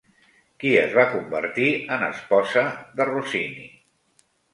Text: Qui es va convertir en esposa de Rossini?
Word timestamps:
Qui 0.61 0.69
es 0.83 0.93
va 0.99 1.03
convertir 1.11 1.67
en 1.97 2.05
esposa 2.07 2.63
de 3.01 3.07
Rossini? 3.11 3.67